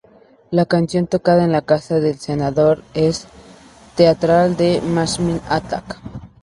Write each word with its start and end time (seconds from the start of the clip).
La 0.49 0.65
canción 0.65 1.05
tocada 1.05 1.43
en 1.43 1.51
la 1.51 1.61
casa 1.61 1.99
del 1.99 2.15
senador 2.17 2.81
es 2.95 3.27
"Teardrop" 3.95 4.57
de 4.57 4.81
Massive 4.81 5.39
Attack. 5.47 6.01